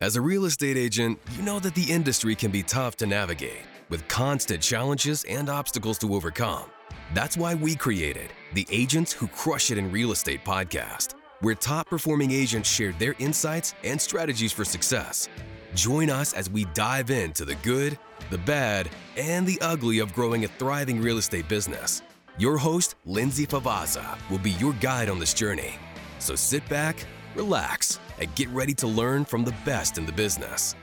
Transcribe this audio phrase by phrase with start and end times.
[0.00, 3.64] As a real estate agent, you know that the industry can be tough to navigate,
[3.88, 6.66] with constant challenges and obstacles to overcome.
[7.14, 11.88] That's why we created the Agents Who Crush It in Real Estate podcast, where top
[11.88, 15.28] performing agents share their insights and strategies for success.
[15.74, 17.98] Join us as we dive into the good,
[18.30, 22.02] the bad, and the ugly of growing a thriving real estate business.
[22.38, 25.74] Your host, Lindsay Favazza, will be your guide on this journey.
[26.20, 27.04] So sit back,
[27.34, 30.74] relax, and get ready to learn from the best in the business.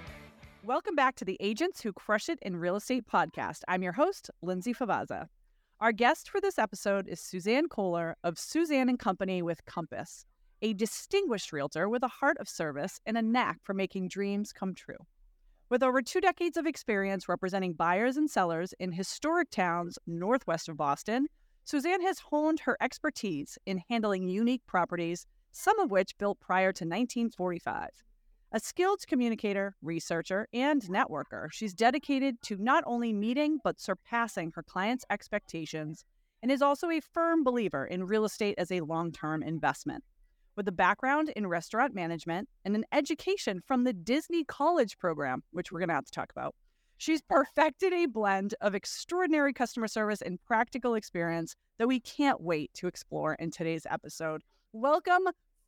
[0.63, 3.59] Welcome back to the Agents Who Crush It in Real Estate podcast.
[3.67, 5.27] I'm your host, Lindsay Favazza.
[5.79, 10.25] Our guest for this episode is Suzanne Koller of Suzanne and Company with Compass,
[10.61, 14.73] a distinguished realtor with a heart of service and a knack for making dreams come
[14.73, 15.05] true.
[15.69, 20.77] With over two decades of experience representing buyers and sellers in historic towns northwest of
[20.77, 21.27] Boston,
[21.65, 26.83] Suzanne has honed her expertise in handling unique properties, some of which built prior to
[26.83, 27.89] 1945.
[28.51, 34.63] A skilled communicator, researcher, and networker, she's dedicated to not only meeting but surpassing her
[34.63, 36.03] clients' expectations
[36.43, 40.03] and is also a firm believer in real estate as a long term investment.
[40.57, 45.71] With a background in restaurant management and an education from the Disney College program, which
[45.71, 46.53] we're going to have to talk about,
[46.97, 52.73] she's perfected a blend of extraordinary customer service and practical experience that we can't wait
[52.73, 54.41] to explore in today's episode.
[54.73, 55.23] Welcome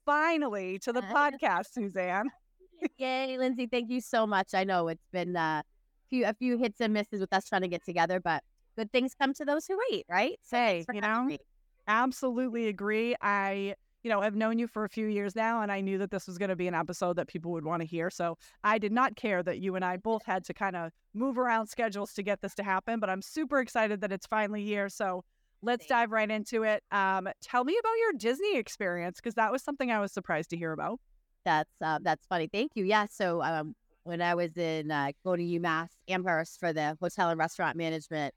[0.07, 2.29] finally to the podcast, Suzanne.
[2.97, 3.67] Yay, Lindsay!
[3.67, 4.55] Thank you so much.
[4.55, 7.61] I know it's been uh, a few a few hits and misses with us trying
[7.61, 8.41] to get together, but
[8.75, 10.39] good things come to those who wait, right?
[10.43, 11.37] So Say, you know, me.
[11.87, 13.15] absolutely agree.
[13.21, 16.11] I you know, have known you for a few years now, and I knew that
[16.11, 18.09] this was going to be an episode that people would want to hear.
[18.09, 21.37] So I did not care that you and I both had to kind of move
[21.37, 24.87] around schedules to get this to happen, but I'm super excited that it's finally here.
[24.87, 25.25] So
[25.61, 26.83] let's dive right into it.
[26.91, 30.57] Um, tell me about your Disney experience because that was something I was surprised to
[30.57, 30.99] hear about.
[31.45, 32.49] That's uh, that's funny.
[32.51, 32.85] Thank you.
[32.85, 33.07] Yeah.
[33.09, 37.39] So um, when I was in uh, going to UMass Amherst for the hotel and
[37.39, 38.33] restaurant management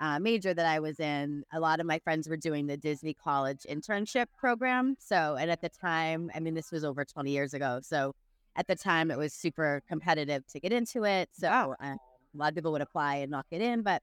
[0.00, 3.14] uh, major that I was in, a lot of my friends were doing the Disney
[3.14, 4.96] College internship program.
[4.98, 7.80] So, and at the time, I mean, this was over 20 years ago.
[7.82, 8.14] So,
[8.56, 11.28] at the time, it was super competitive to get into it.
[11.32, 11.98] So, uh, a
[12.34, 14.02] lot of people would apply and not get in, but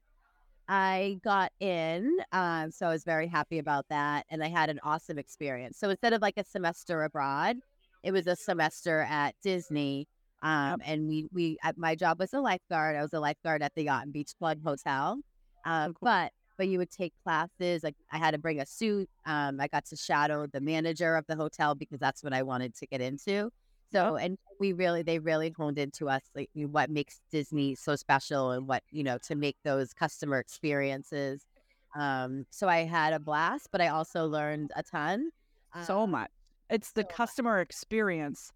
[0.72, 2.16] I got in.
[2.32, 4.24] Um, so, I was very happy about that.
[4.30, 5.76] And I had an awesome experience.
[5.78, 7.58] So, instead of like a semester abroad,
[8.02, 10.08] it was a semester at Disney.
[10.42, 12.96] Um, and we, we, my job was a lifeguard.
[12.96, 15.18] I was a lifeguard at the Yacht and Beach Club Hotel.
[15.66, 17.84] Um, but, but you would take classes.
[17.84, 19.10] Like I had to bring a suit.
[19.26, 22.74] Um, I got to shadow the manager of the hotel because that's what I wanted
[22.76, 23.50] to get into.
[23.92, 28.50] So, and we really, they really honed into us, like what makes Disney so special
[28.52, 31.44] and what, you know, to make those customer experiences.
[31.96, 35.30] Um, so I had a blast, but I also learned a ton.
[35.84, 36.30] So um, much.
[36.70, 38.52] It's the customer experience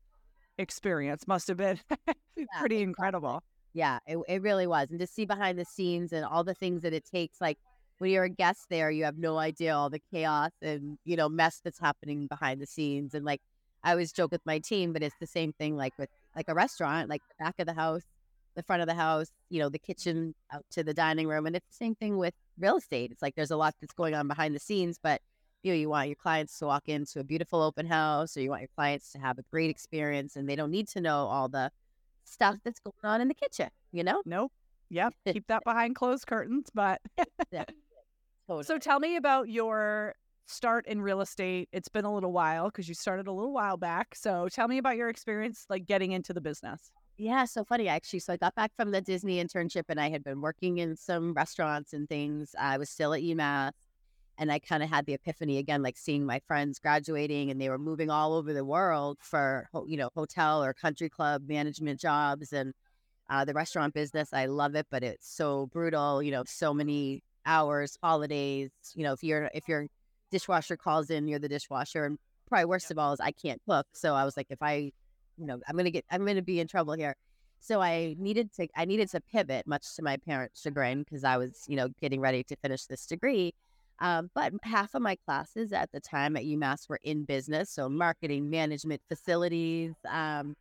[0.59, 1.79] experience must have been
[2.59, 3.43] pretty incredible.
[3.75, 4.91] Yeah, it, it really was.
[4.91, 7.59] And to see behind the scenes and all the things that it takes, like
[7.99, 11.29] when you're a guest there, you have no idea all the chaos and, you know,
[11.29, 13.13] mess that's happening behind the scenes.
[13.15, 13.41] And like
[13.87, 16.55] I always joke with my team, but it's the same thing like with like a
[16.55, 18.03] restaurant, like the back of the house,
[18.57, 21.47] the front of the house, you know, the kitchen out to the dining room.
[21.47, 23.13] And it's the same thing with real estate.
[23.13, 25.21] It's like there's a lot that's going on behind the scenes, but
[25.63, 28.51] you know, you want your clients to walk into a beautiful open house or you
[28.51, 31.49] want your clients to have a great experience and they don't need to know all
[31.49, 31.71] the
[32.25, 34.21] stuff that's going on in the kitchen, you know?
[34.27, 34.51] Nope.
[34.91, 35.15] Yep.
[35.33, 36.71] Keep that behind closed curtains.
[36.75, 37.01] But
[37.53, 37.65] yeah,
[38.49, 38.65] totally.
[38.65, 41.69] so tell me about your start in real estate.
[41.73, 44.15] It's been a little while because you started a little while back.
[44.15, 46.91] So tell me about your experience like getting into the business.
[47.19, 48.21] Yeah, so funny actually.
[48.21, 51.33] So I got back from the Disney internship and I had been working in some
[51.33, 52.55] restaurants and things.
[52.59, 53.73] I was still at UMass
[54.39, 57.71] and I kind of had the epiphany again, like seeing my friends graduating and they
[57.71, 62.53] were moving all over the world for, you know, hotel or country club management jobs
[62.53, 62.75] and
[63.31, 64.29] uh, the restaurant business.
[64.33, 69.15] I love it, but it's so brutal, you know, so many hours, holidays, you know,
[69.15, 69.87] if you're, if your
[70.31, 72.05] dishwasher calls in, you're the dishwasher.
[72.05, 73.87] And probably worst of all is I can't cook.
[73.93, 74.93] So I was like, if I,
[75.37, 77.17] you know, I'm going to get, I'm going to be in trouble here.
[77.61, 81.37] So I needed to, I needed to pivot much to my parents' chagrin because I
[81.37, 83.55] was, you know, getting ready to finish this degree
[84.01, 87.89] um, but half of my classes at the time at UMass were in business, so
[87.89, 89.95] marketing, management, facilities.
[90.09, 90.55] Um,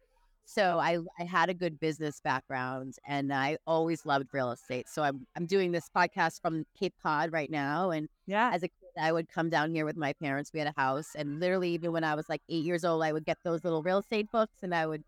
[0.46, 4.88] so I, I had a good business background and I always loved real estate.
[4.88, 7.90] So I'm, I'm doing this podcast from Cape Cod right now.
[7.92, 10.52] And yeah, as a kid, I would come down here with my parents.
[10.54, 11.16] We had a house.
[11.16, 13.82] And literally, even when I was like eight years old, I would get those little
[13.84, 15.04] real estate books and I would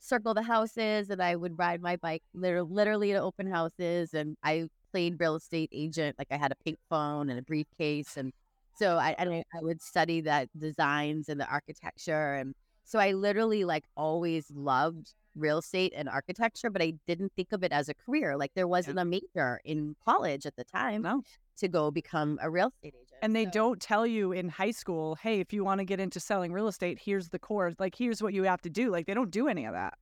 [0.00, 4.14] circle the houses and I would ride my bike literally to open houses.
[4.14, 6.16] And I played real estate agent.
[6.18, 8.32] Like I had a pink phone and a briefcase, and
[8.74, 12.54] so I I, I would study that designs and the architecture, and
[12.90, 17.62] so I literally like always loved real estate and architecture, but I didn't think of
[17.62, 18.36] it as a career.
[18.36, 21.22] Like there wasn't a major in college at the time No.
[21.58, 23.18] to go become a real estate agent.
[23.22, 26.00] And they So- don't tell you in high school, hey, if you want to get
[26.00, 27.76] into selling real estate, here's the course.
[27.78, 28.90] Like, here's what you have to do.
[28.90, 29.94] Like, they don't do any of that.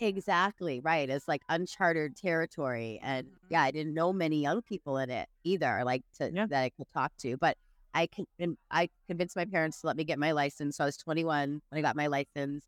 [0.00, 1.10] Exactly right.
[1.10, 3.36] It's like uncharted territory, and Mhm.
[3.50, 6.46] yeah, I didn't know many young people in it either, like to Yeah.
[6.46, 7.36] that I could talk to.
[7.36, 7.58] But
[7.94, 10.76] I can, I convinced my parents to let me get my license.
[10.76, 12.64] So I was 21 when I got my license.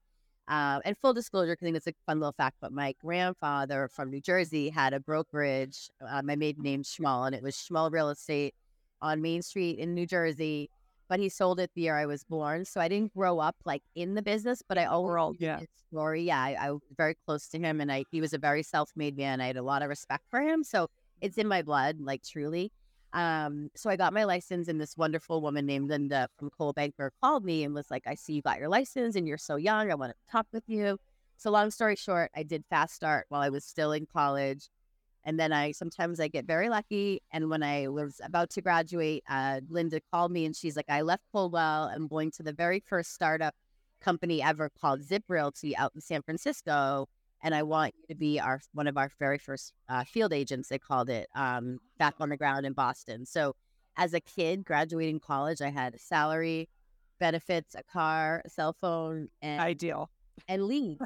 [0.47, 3.89] Um, and full disclosure, 'cause I think it's a fun little fact, but my grandfather
[3.89, 5.89] from New Jersey had a brokerage.
[6.07, 8.55] Uh, my maiden name Schmull, and it was Schmull Real Estate
[9.01, 10.69] on Main Street in New Jersey.
[11.09, 13.83] But he sold it the year I was born, so I didn't grow up like
[13.95, 14.63] in the business.
[14.67, 15.61] But I overall yeah.
[15.89, 16.25] story.
[16.25, 19.17] Yeah, I, I was very close to him, and I he was a very self-made
[19.17, 19.41] man.
[19.41, 20.89] I had a lot of respect for him, so
[21.23, 22.71] it's in my blood, like truly.
[23.15, 27.13] Um, so I got my license, and this wonderful woman named Linda from Coldwell Banker
[27.23, 29.91] called me and was like, "I see you got your license, and you're so young.
[29.91, 30.99] I want to talk with you."
[31.37, 34.69] So long story short, I did fast start while I was still in college,
[35.25, 37.23] and then I sometimes I get very lucky.
[37.33, 41.03] And when I was about to graduate, uh, Linda called me, and she's like, "I
[41.03, 41.85] left Coldwell.
[41.85, 43.55] I'm going to the very first startup
[44.01, 47.09] company ever called Zip Realty out in San Francisco."
[47.45, 50.71] And I want you to be our one of our very first uh, field agents.
[50.71, 53.27] They called it um, back on the ground in Boston.
[53.27, 53.55] So,
[53.99, 56.69] as a kid graduating college, I had a salary,
[57.21, 60.09] benefits, a car, a cell phone, and Ideal.
[60.49, 61.03] and leads,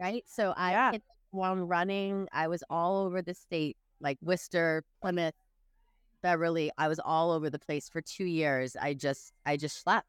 [0.00, 0.24] right?
[0.26, 0.92] So I Yeah.
[0.92, 2.26] hit one running.
[2.32, 5.34] I was all over the state, like Worcester, Plymouth,
[6.22, 6.70] Beverly.
[6.78, 8.76] I was all over the place for two years.
[8.80, 10.06] I just, I just slept.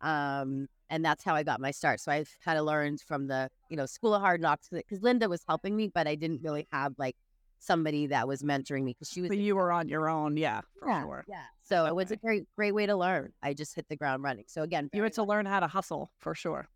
[0.00, 2.00] Um, and that's how I got my start.
[2.00, 5.26] So I've kind of learned from the, you know, school of hard knocks because Linda
[5.28, 7.16] was helping me, but I didn't really have like
[7.58, 10.36] somebody that was mentoring me because she was So you were on your own.
[10.36, 11.24] Yeah, for yeah, sure.
[11.26, 11.44] yeah.
[11.62, 13.32] So it was a great, great way to learn.
[13.42, 14.44] I just hit the ground running.
[14.48, 16.68] So again, You had to learn how to hustle for sure.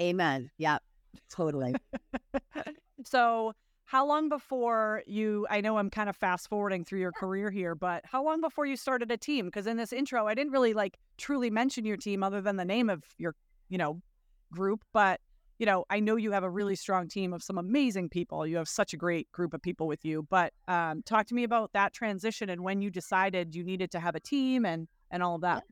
[0.00, 0.50] amen.
[0.56, 0.78] Yeah,
[1.28, 1.74] totally.
[3.04, 3.54] so
[3.86, 7.74] how long before you i know i'm kind of fast forwarding through your career here
[7.74, 10.72] but how long before you started a team because in this intro i didn't really
[10.72, 13.34] like truly mention your team other than the name of your
[13.74, 14.00] you know
[14.52, 15.20] group but
[15.58, 18.56] you know i know you have a really strong team of some amazing people you
[18.56, 21.72] have such a great group of people with you but um, talk to me about
[21.74, 25.34] that transition and when you decided you needed to have a team and and all
[25.36, 25.64] of that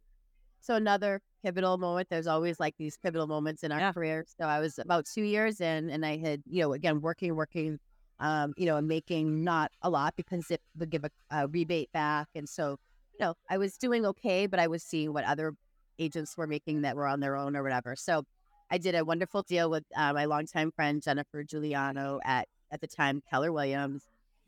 [0.60, 2.08] So another pivotal moment.
[2.10, 3.92] There's always like these pivotal moments in our Yeah.
[3.92, 4.24] career.
[4.38, 7.78] So I was about two years in, and I had, you know, again working, working,
[8.20, 11.90] um, you know, and making not a lot because it would give a, a rebate
[11.92, 12.76] back, and so,
[13.18, 15.54] you know, I was doing okay, but I was seeing what other
[16.02, 17.94] agents were making that were on their own or whatever.
[17.96, 18.24] So
[18.70, 22.86] I did a wonderful deal with uh, my longtime friend Jennifer Giuliano at at the
[22.86, 24.02] time Keller Williams.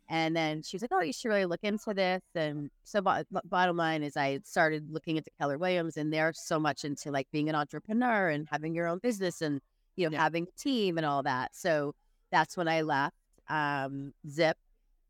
[0.09, 3.23] And then she was like, "Oh, you should really look into this." And so, bo-
[3.31, 7.11] bo- bottom line is, I started looking into Keller Williams, and they're so much into
[7.11, 9.61] like being an entrepreneur and having your own business, and
[9.97, 10.23] you know, Yeah.
[10.23, 11.57] having a team and all that.
[11.57, 11.95] So
[12.31, 13.17] that's when I left
[13.49, 14.59] um, Zip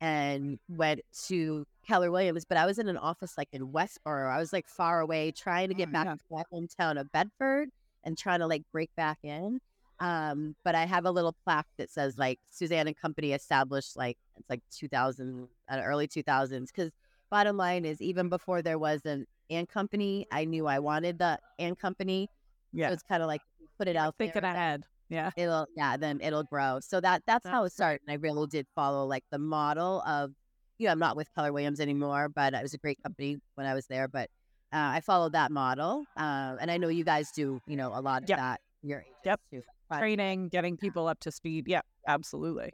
[0.01, 2.45] and went to Keller Williams.
[2.45, 4.31] But I was in an office like in Westboro.
[4.31, 6.15] I was like far away, trying to get Oh, back yeah.
[6.15, 7.69] to my hometown of Bedford
[8.05, 9.61] and trying to like break back in.
[10.01, 14.19] Um, but I have a little plaque that says like Suzanne and Company established like
[14.37, 16.67] it's like 2000, uh, early 2000s.
[16.67, 16.91] Because
[17.31, 21.39] bottom line is, even before there was an and company, I knew I wanted the
[21.59, 22.29] and company.
[22.73, 23.43] yeah So it's kind of like
[23.79, 24.27] put it out there.
[24.29, 24.53] thinking there.
[24.53, 26.81] ahead yeah It'll yeah, then it'll grow.
[26.81, 28.01] So that that's how it started.
[28.07, 30.33] And I really did follow like the model of
[30.79, 33.67] you know, I'm not with Keller Williams anymore, but it was a great company when
[33.67, 34.09] I was there.
[34.09, 34.31] But
[34.73, 36.05] uh, I followed that model.
[36.17, 38.39] Uh, and I know you guys do, you know, a lot of Yep.
[38.39, 38.61] that.
[38.83, 39.41] Your Yep.
[39.51, 39.63] too.
[39.89, 41.67] But- training, getting people up to speed.
[41.69, 42.73] Yeah, absolutely.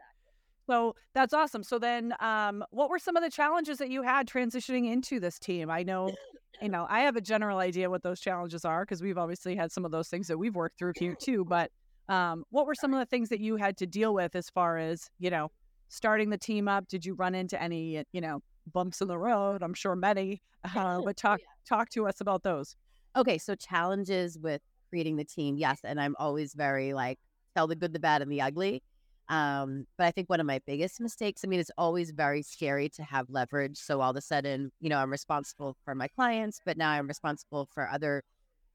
[0.66, 1.62] So that's awesome.
[1.64, 5.38] So then, um, what were some of the challenges that you had transitioning into this
[5.38, 5.69] team?
[5.69, 6.14] I know,
[6.62, 9.73] you know, I have a general idea what those challenges are because we've obviously had
[9.73, 11.45] some of those things that we've worked through here too.
[11.45, 11.73] But
[12.09, 14.78] um, what were some of the things that you had to deal with as far
[14.78, 15.50] as you know
[15.90, 16.88] starting the team up?
[16.88, 18.40] Did you run into any you know
[18.73, 19.62] bumps in the road?
[19.62, 20.40] I'm sure many.
[20.75, 22.76] Uh, but talk talk to us about those.
[23.16, 27.18] Okay, so challenges with creating the team, yes, and I'm always very like
[27.54, 28.82] tell the good, the bad, and the ugly.
[29.28, 32.88] Um, but I think one of my biggest mistakes, I mean, it's always very scary
[32.90, 33.78] to have leverage.
[33.78, 37.06] So all of a sudden, you know, I'm responsible for my clients, but now I'm
[37.06, 38.25] responsible for other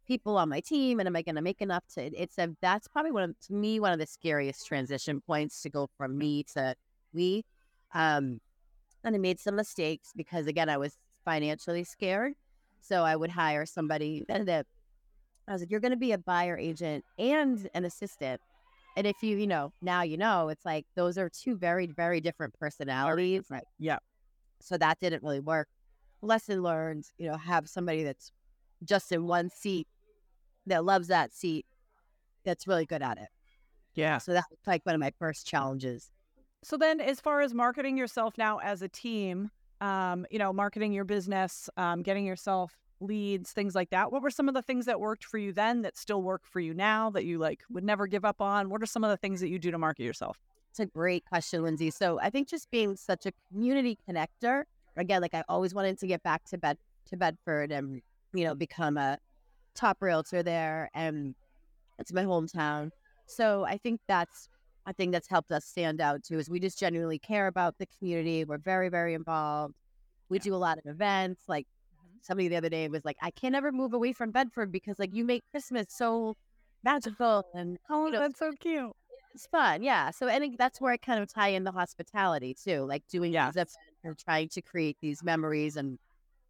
[0.07, 2.01] people on my team, and am I going to make enough to?
[2.01, 5.69] It's a that's probably one of to me one of the scariest transition points to
[5.69, 6.75] go from me to
[7.15, 7.43] we.
[7.93, 8.39] Um,
[9.03, 12.33] and I made some mistakes because again, I was financially scared.
[12.81, 14.67] So I would hire somebody that, that
[15.47, 18.41] I was like, you're going to be a buyer agent and an assistant.
[18.97, 22.21] And if you, you know, now you know, it's like those are two very, very
[22.21, 23.45] different personalities.
[23.49, 23.63] Right.
[23.79, 23.97] Yeah.
[24.61, 25.67] So that didn't really work.
[26.21, 28.31] Lesson learned, you know, have somebody that's
[28.83, 29.87] just in one seat
[30.65, 31.65] that loves that seat
[32.43, 33.27] that's really good at it.
[33.95, 34.17] Yeah.
[34.17, 36.09] So that was like one of my first challenges.
[36.65, 40.93] So then, as far as marketing yourself now as a team, um, you know, marketing
[40.93, 44.11] your business, um, getting yourself leads, things like that.
[44.11, 46.59] What were some of the things that worked for you then that still work for
[46.59, 48.71] you now that you like would never give up on?
[48.71, 50.39] What are some of the things that you do to market yourself?
[50.71, 51.91] It's a great question, Lindsay.
[51.91, 54.63] So I think just being such a community connector.
[54.97, 56.79] Again, like I always wanted to get back to bed
[57.09, 58.01] to Bedford and
[58.33, 59.19] you know become a
[59.75, 61.35] top realtor there, and
[61.99, 62.89] it's my hometown.
[63.27, 64.49] So I think that's
[64.85, 66.37] I think that's helped us stand out too.
[66.39, 68.45] Is we just genuinely care about the community.
[68.45, 69.75] We're very very involved.
[70.29, 71.43] We do a lot of events.
[71.47, 72.17] Like mm-hmm.
[72.21, 75.13] somebody the other day was like, I can't ever move away from Bedford because like
[75.13, 76.35] you make Christmas so
[76.83, 78.91] magical and Oh, you know, that's so cute.
[79.33, 79.83] it's fun.
[79.83, 80.11] Yeah.
[80.11, 83.33] So I think that's where I kind of tie in the hospitality too, like doing
[83.33, 83.47] Yes.
[83.49, 85.97] these events and trying to create these memories and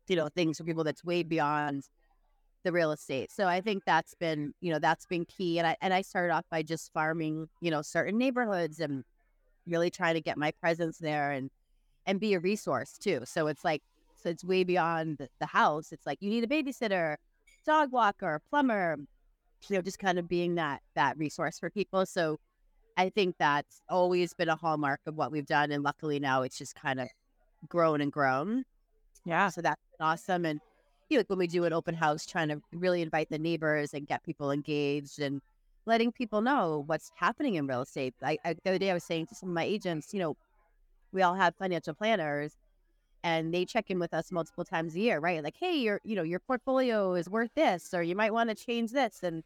[0.08, 1.84] you know things for people that's way beyond
[2.66, 3.32] the real estate.
[3.32, 5.60] So I think that's been you know that's been key.
[5.60, 9.06] And I and I started off by just farming you know certain neighborhoods and
[9.66, 11.50] really trying to get my presence there and
[12.06, 13.22] and be a resource too.
[13.26, 13.82] So it's like
[14.22, 15.92] so it's way beyond the, house.
[15.92, 17.16] It's like you need a babysitter,
[17.66, 18.98] dog walker, plumber,
[19.70, 22.06] you know, just kind of being that that resource for people.
[22.06, 22.38] So
[22.98, 26.58] I think that's always been a hallmark of what we've done, and luckily now it's
[26.58, 27.08] just kind of
[27.70, 28.64] grown and grown.
[29.26, 29.50] Yeah.
[29.50, 30.46] So that's awesome.
[30.46, 30.60] And
[31.10, 33.94] you know, like when we do an open house, trying to really invite the neighbors
[33.94, 35.42] and get people engaged and
[35.86, 38.16] letting people know what's happening in real estate.
[38.24, 40.36] I, I the other day I was saying to some of my agents, you know,
[41.12, 42.56] we all have financial planners
[43.24, 45.44] and they check in with us multiple times a year, right?
[45.44, 48.56] Like, hey, your you know, your portfolio is worth this, or you might want to
[48.56, 49.22] change this.
[49.24, 49.44] And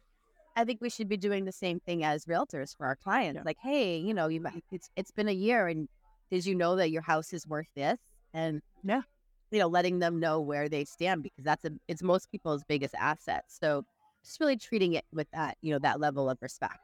[0.56, 3.36] I think we should be doing the same thing as realtors for our clients.
[3.36, 3.42] Yeah.
[3.44, 5.88] Like, hey, you know, you might it's it's been a year and
[6.30, 7.98] did you know that your house is worth this?
[8.32, 9.02] And Yeah.
[9.50, 12.94] You know, letting them know where they stand because that's a it's most people's biggest
[12.94, 13.44] asset.
[13.48, 13.84] So
[14.24, 16.80] just really treating it with that, you know, that level of respect.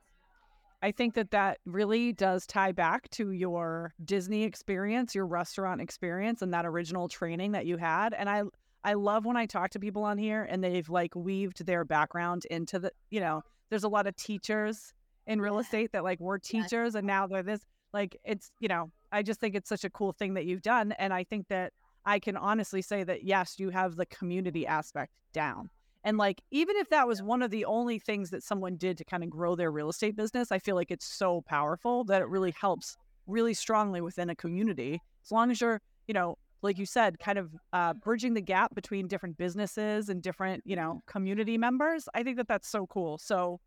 [0.82, 6.42] I think that that really does tie back to your Disney experience, your restaurant experience,
[6.42, 8.12] and that original training that you had.
[8.12, 8.42] And I,
[8.84, 12.44] I love when I talk to people on here and they've like weaved their background
[12.50, 14.92] into the, you know, there's a lot of teachers
[15.26, 17.60] in real estate that like were teachers and now they're this.
[17.92, 20.92] Like it's, you know, I just think it's such a cool thing that you've done.
[20.92, 21.72] And I think that
[22.06, 25.70] I can honestly say that yes, you have the community aspect down.
[26.04, 29.04] And like, even if that was one of the only things that someone did to
[29.04, 32.28] kind of grow their real estate business, I feel like it's so powerful that it
[32.28, 32.96] really helps
[33.26, 35.02] really strongly within a community.
[35.24, 38.72] As long as you're, you know, like you said, kind of uh, bridging the gap
[38.74, 42.08] between different businesses and different, you know, community members.
[42.14, 43.18] I think that that's so cool.
[43.18, 43.60] So,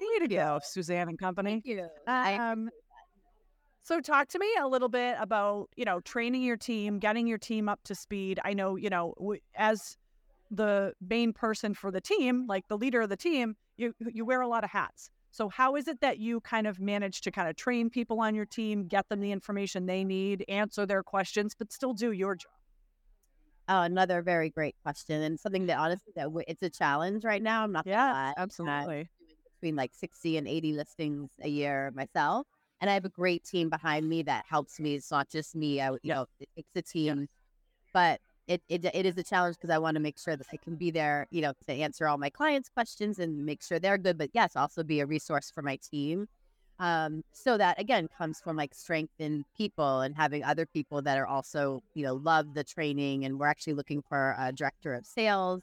[0.00, 1.62] way to go, Suzanne and company.
[1.64, 1.88] Thank you.
[2.06, 2.70] I, Um,
[3.82, 7.38] so talk to me a little bit about, you know, training your team, getting your
[7.38, 8.38] team up to speed.
[8.44, 9.14] I know, you know,
[9.54, 9.96] as
[10.50, 14.42] the main person for the team, like the leader of the team, you you wear
[14.42, 15.10] a lot of hats.
[15.32, 18.34] So how is it that you kind of manage to kind of train people on
[18.36, 22.36] your team, get them the information they need, answer their questions, but still do your
[22.36, 22.52] job?
[23.68, 27.42] oh, another very great question and something that honestly that w- it's a challenge right
[27.42, 27.62] now.
[27.64, 28.34] I'm not gonna Yeah, lie.
[28.36, 29.10] absolutely.
[29.60, 32.46] between like 60 and 80 listings a year myself.
[32.80, 34.94] And I have a great team behind me that helps me.
[34.94, 35.80] It's not just me.
[35.80, 37.28] I, you know, it, it's a team,
[37.92, 40.56] but it, it, it is a challenge because I want to make sure that I
[40.56, 43.98] can be there, you know, to answer all my clients' questions and make sure they're
[43.98, 44.16] good.
[44.16, 46.26] But yes, also be a resource for my team.
[46.78, 51.18] Um, so that again comes from like strength in people and having other people that
[51.18, 53.26] are also, you know, love the training.
[53.26, 55.60] And we're actually looking for a director of sales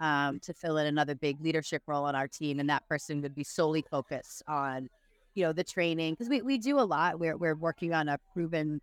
[0.00, 3.34] um, to fill in another big leadership role on our team, and that person would
[3.34, 4.88] be solely focused on,
[5.34, 7.18] you know, the training because we, we do a lot.
[7.18, 8.80] We're we're working on a proven,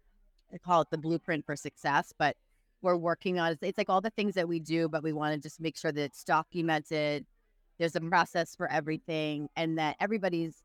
[0.53, 2.35] I call it the blueprint for success, but
[2.81, 5.39] we're working on it's like all the things that we do, but we want to
[5.39, 7.25] just make sure that it's documented.
[7.79, 10.63] There's a process for everything, and that everybody's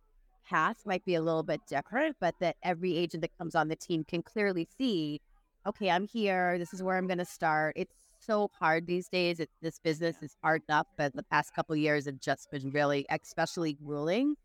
[0.49, 3.77] path might be a little bit different, but that every agent that comes on the
[3.77, 5.21] team can clearly see,
[5.67, 6.59] okay, I'm here.
[6.59, 7.75] This is where I'm going to start.
[7.77, 9.41] It's so hard these days.
[9.41, 13.07] It, this business is hard enough, but the past couple years have just been really,
[13.11, 14.37] especially grueling.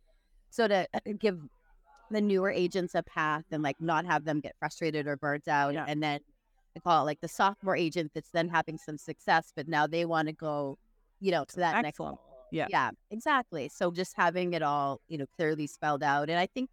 [0.49, 1.39] So to uh, give
[2.09, 5.73] the newer agents a path and like not have them get frustrated or burnt out,
[5.73, 5.85] Yeah.
[5.87, 6.19] and then
[6.75, 10.05] I call it like the sophomore agent that's then having some success, but now they
[10.05, 10.77] want to go,
[11.19, 12.13] you know, to that next Excellent.
[12.13, 12.23] level.
[12.51, 12.67] Yeah.
[12.69, 13.67] Yeah, exactly.
[13.69, 16.29] So just having it all, you know, clearly spelled out.
[16.29, 16.69] And I think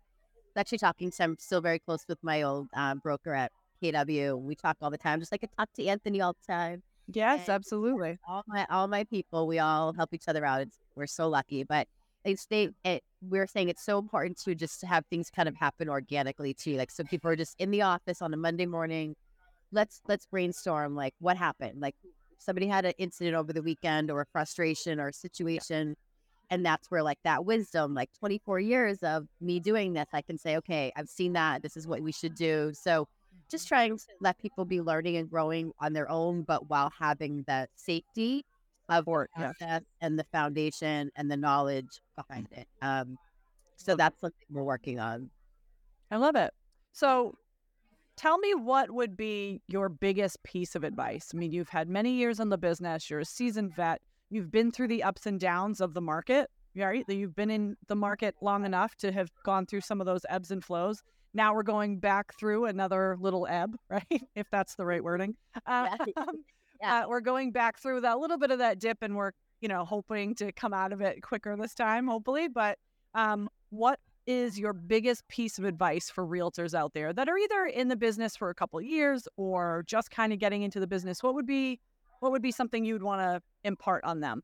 [0.56, 3.50] actually talking to, I'm still very close with my old um, broker at
[3.82, 4.40] KW.
[4.40, 6.82] We talk all the time, just like I talk to Anthony all the time.
[7.12, 8.18] Yes, And- absolutely.
[8.28, 10.60] All my all my people, we all help each other out.
[10.60, 11.64] It's, we're so lucky.
[11.64, 11.88] But
[12.24, 15.88] it's they it, we're saying it's so important to just have things kind of happen
[15.88, 16.76] organically too.
[16.76, 19.14] Like so people are just in the office on a Monday morning.
[19.72, 21.80] Let's let's brainstorm like what happened.
[21.80, 21.96] Like
[22.38, 25.96] somebody had an incident over the weekend or a frustration or a situation
[26.50, 30.38] And that's where like that wisdom, like 24 years of me doing this, I can
[30.38, 31.62] say, okay, I've seen that.
[31.62, 32.72] This is what we should do.
[32.74, 33.08] So
[33.50, 37.44] just trying to let people be learning and growing on their own, but while having
[37.46, 38.44] the safety
[38.88, 39.80] of work yeah.
[40.00, 42.66] and the foundation and the knowledge behind it.
[42.82, 43.16] Um,
[43.76, 45.30] so that's something we're working on.
[46.10, 46.52] I love it.
[46.92, 47.34] So
[48.16, 51.30] tell me what would be your biggest piece of advice?
[51.34, 54.00] I mean, you've had many years in the business, you're a seasoned vet,
[54.30, 57.04] you've been through the ups and downs of the market, right?
[57.06, 60.22] That You've been in the market long enough to have gone through some of those
[60.28, 61.02] ebbs and flows.
[61.32, 64.22] Now we're going back through another little ebb, right?
[64.34, 65.34] If that's the right wording.
[65.66, 65.96] Uh,
[66.80, 67.04] Yeah.
[67.04, 69.84] uh, we're going back through that little bit of that dip and we're, you know,
[69.84, 72.48] hoping to come out of it quicker this time, hopefully.
[72.48, 72.78] But
[73.14, 77.66] um, what is your biggest piece of advice for realtors out there that are either
[77.66, 80.86] in the business for a couple of years or just kind of getting into the
[80.86, 81.22] business?
[81.22, 81.80] What would be
[82.20, 84.42] what would be something you'd want to impart on them?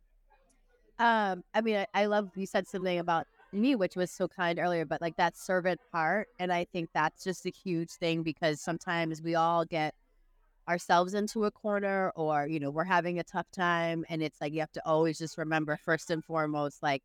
[0.98, 4.58] Um, I mean, I, I love you said something about me, which was so kind
[4.58, 6.28] earlier, but like that servant part.
[6.38, 9.94] And I think that's just a huge thing because sometimes we all get
[10.70, 14.04] ourselves into a corner or, you know, we're having a tough time.
[14.08, 17.02] And it's like you have to always just remember, first and foremost, like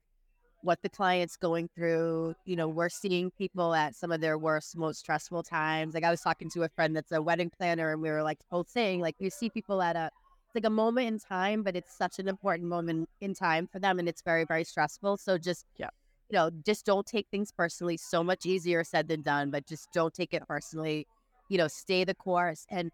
[0.62, 2.36] what the client's going through.
[2.46, 5.96] You know, we're seeing people at some of their worst, most stressful times.
[5.96, 8.40] Like I was talking to a friend that's a wedding planner, and we were like
[8.52, 10.10] both saying, like, you see people at a
[10.48, 13.80] it's like a moment in time, but it's such an important moment in time for
[13.80, 15.18] them, and it's very, very stressful.
[15.18, 15.90] So just, Yeah.
[16.30, 17.98] you know, just don't take things personally.
[17.98, 21.08] So much easier said than done, but just don't take it personally.
[21.50, 22.92] You know, stay the course and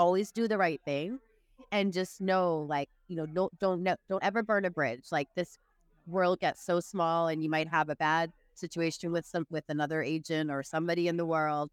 [0.00, 1.20] always do the right thing,
[1.72, 5.06] and just know, like, you know, don't don't don't ever burn a bridge.
[5.12, 5.58] Like this
[6.06, 10.02] world gets so small, and you might have a bad situation with some with another
[10.02, 11.70] agent or somebody in the world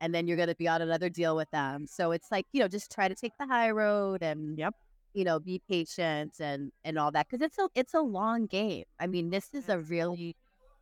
[0.00, 1.86] and then you're going to be on another deal with them.
[1.86, 4.74] So it's like, you know, just try to take the high road and Yep.
[5.14, 8.84] you know, be patient and and all that cuz it's a it's a long game.
[9.00, 10.36] I mean, this is a really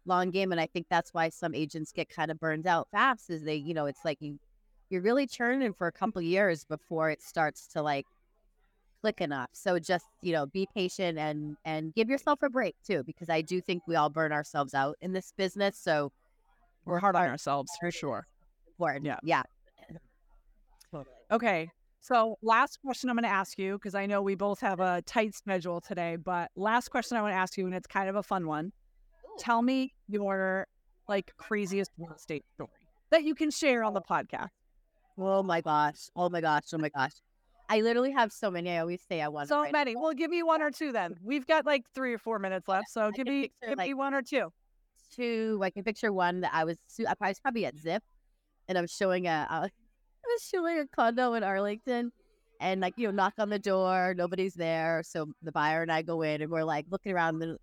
[0.05, 3.31] long game and I think that's why some agents get kind of burned out fast
[3.31, 4.39] is they, you know, it's like you
[4.91, 8.07] you're really churning for a couple years before it starts to like
[9.01, 9.51] click enough.
[9.53, 13.41] So just, you know, be patient and and give yourself a break too because I
[13.43, 15.79] do think we all burn ourselves out in this business.
[15.79, 16.13] So
[16.85, 18.27] We're hard on ourselves for sure.
[18.69, 19.07] important.
[19.07, 19.19] Yeah.
[19.23, 19.43] Yeah.
[21.31, 21.69] Okay.
[22.01, 25.03] So, last question I'm going to ask you because I know we both have a
[25.07, 28.15] tight schedule today, but last question I want to ask you, and it's kind of
[28.15, 28.71] a fun one.
[29.41, 30.69] Tell me your
[31.09, 32.71] like craziest real estate story
[33.11, 34.51] that you can share on the podcast.
[35.19, 36.09] Oh my gosh.
[36.15, 36.65] Oh my gosh.
[36.73, 37.13] Oh my gosh.
[37.69, 38.71] I literally have so many.
[38.71, 39.97] I always say I want So many.
[39.97, 41.17] Well, give me one or two then.
[41.23, 42.91] We've got like three or four minutes left.
[42.91, 44.53] So give me picture, give me one or two.
[45.15, 45.61] two.
[45.63, 48.03] I can picture one that I was su- I was probably at Zip,
[48.69, 52.13] and I'm showing a uh, I was showing a condo in Arlington,
[52.61, 56.03] and like you know knock on the door, nobody's there, so the buyer and I
[56.03, 57.59] go in, and we're like looking around, and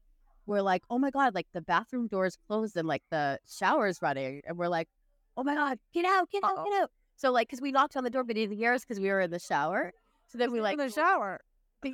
[0.46, 4.02] we're like, oh my god, like the bathroom door is closed and like the shower's
[4.02, 4.90] running, and we're like,
[5.38, 6.64] oh my god, get out, get out, Uh-oh.
[6.66, 6.92] get out.
[7.16, 9.10] So like, cause we knocked on the door, but he didn't hear us because we
[9.10, 9.92] were in the shower.
[10.28, 11.40] So then we like in the shower.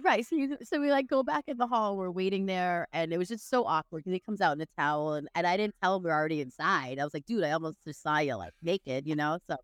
[0.03, 0.25] Right.
[0.25, 1.97] So, you, so we like go back in the hall.
[1.97, 4.67] We're waiting there, and it was just so awkward because he comes out in a
[4.77, 6.99] towel, and, and I didn't tell him we are already inside.
[6.99, 9.39] I was like, dude, I almost just saw you like naked, you know.
[9.49, 9.55] So,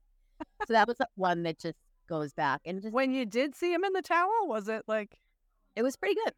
[0.65, 1.77] so that was one that just
[2.09, 5.15] goes back, and just When you did see him in the towel, was it like
[5.75, 6.33] it was pretty good.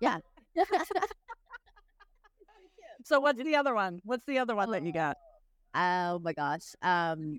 [0.00, 0.18] Yeah.
[3.04, 4.00] so what's the other one?
[4.04, 5.16] What's the other one that you got?
[5.74, 6.74] oh my gosh.
[6.82, 7.38] Um,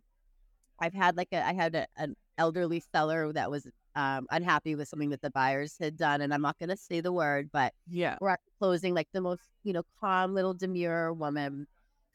[0.81, 4.87] I've had like a I had a, an elderly seller that was um unhappy with
[4.89, 8.17] something that the buyers had done, and I'm not gonna say the word, but Yeah.
[8.19, 11.67] we're at closing, like the most, you know, calm little demure woman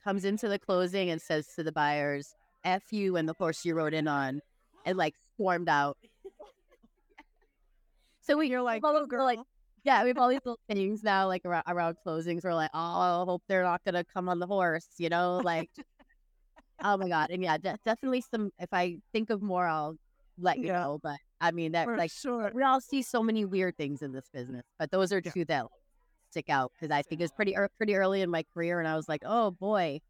[0.05, 3.75] comes into the closing and says to the buyers, F you and the horse you
[3.75, 4.41] rode in on,
[4.85, 5.97] and like stormed out.
[8.21, 9.39] so we, You're like, "Oh, those- like,
[9.85, 12.43] yeah, we have all these little things now, like around, around closings.
[12.43, 15.41] We're like, oh, I hope they're not going to come on the horse, you know,
[15.45, 15.71] like,
[16.83, 17.31] oh my God.
[17.31, 19.97] And yeah, de- definitely some, if I think of more, I'll
[20.39, 20.81] let you Yeah.
[20.81, 20.99] know.
[21.03, 22.51] But I mean, that For like, sure.
[22.55, 25.31] we all see so many weird things in this business, but those are Yeah.
[25.33, 25.67] two that
[26.31, 28.89] stick out because I think it was pretty ear- pretty early in my career, and
[28.89, 30.01] I was like, oh boy,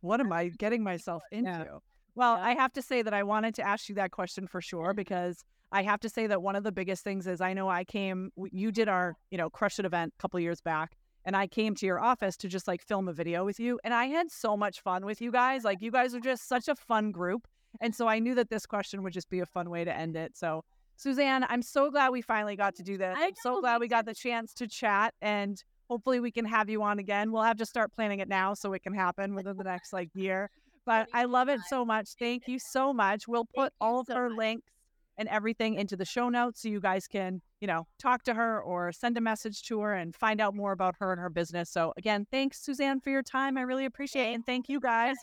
[0.00, 1.48] What am I getting myself into?
[1.50, 1.78] Yeah.
[2.16, 2.34] Well.
[2.34, 5.44] I have to say that I wanted to ask you that question for sure because
[5.70, 8.32] I have to say that one of the biggest things is I know I came,
[8.50, 10.96] you did our, you know, Crush It event a couple years back,
[11.30, 13.94] and I came to your office to just like film a video with you, and
[13.94, 15.62] I had so much fun with you guys.
[15.62, 17.46] Like, you guys are just such a fun group.
[17.80, 20.16] And so I knew that this question would just be a fun way to end
[20.16, 20.36] it.
[20.36, 20.64] So,
[20.96, 23.16] Suzanne, I'm so glad we finally got to do this.
[23.16, 26.82] I'm so glad we got the chance to chat and hopefully we can have you
[26.82, 27.30] on again.
[27.30, 30.10] We'll have to start planning it now so it can happen within the next like
[30.14, 30.50] year.
[30.84, 32.08] But I love it so much.
[32.18, 33.28] Thank you so much.
[33.28, 34.36] We'll put all of her much.
[34.36, 34.72] links
[35.20, 38.60] and everything into the show notes so you guys can, you know, talk to her
[38.62, 41.70] or send a message to her and find out more about her and her business.
[41.70, 43.58] So again, thanks Suzanne for your time.
[43.58, 44.34] I really appreciate it.
[44.34, 45.16] And thank you guys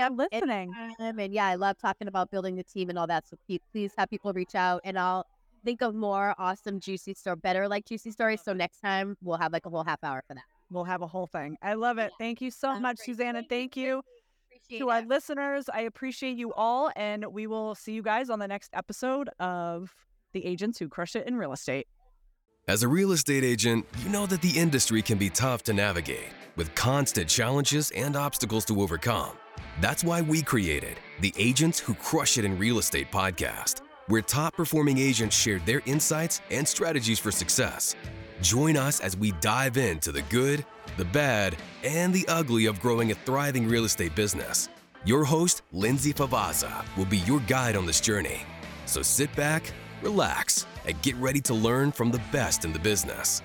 [0.00, 0.72] up listening.
[1.00, 3.26] And yeah, I love talking about building the team and all that.
[3.28, 3.36] So
[3.72, 5.26] please have people reach out and I'll
[5.64, 8.40] think of more awesome juicy story, better like juicy stories.
[8.42, 10.44] So next time we'll have like a whole half hour for that.
[10.70, 11.56] We'll have a whole thing.
[11.60, 12.12] I love it.
[12.20, 13.06] Thank you so Sounds much, great.
[13.06, 13.42] Susanna.
[13.48, 14.00] Thank you
[14.54, 15.68] Appreciate to our listeners.
[15.72, 19.92] I appreciate you all, and we will see you guys on the next episode of
[20.32, 21.88] The Agents Who Crush It in Real Estate.
[22.68, 26.28] As a real estate agent, you know that the industry can be tough to navigate
[26.56, 29.32] with constant challenges and obstacles to overcome.
[29.80, 34.54] That's why we created the Agents Who Crush It in Real Estate podcast, where top
[34.54, 37.96] performing agents share their insights and strategies for success.
[38.40, 40.64] Join us as we dive into the good,
[40.96, 44.68] the bad, and the ugly of growing a thriving real estate business.
[45.04, 48.42] Your host, Lindsay Favazza, will be your guide on this journey.
[48.86, 53.42] So sit back, relax, and get ready to learn from the best in the business.